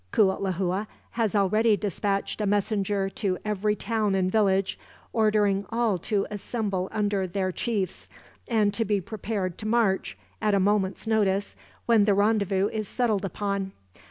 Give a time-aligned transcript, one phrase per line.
[0.11, 4.79] Cuitlahua has already dispatched a messenger to every town and village,
[5.13, 8.09] ordering all to assemble under their chiefs;
[8.49, 13.23] and to be prepared to march, at a moment's notice, when the rendezvous is settled
[13.23, 13.73] upon.